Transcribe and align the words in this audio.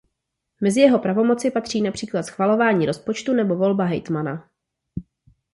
Mezi 0.61 0.81
jeho 0.81 0.99
pravomoci 0.99 1.51
patří 1.51 1.81
například 1.81 2.23
schvalování 2.23 2.85
rozpočtu 2.85 3.33
nebo 3.33 3.55
volba 3.55 3.83
hejtmana. 3.85 4.49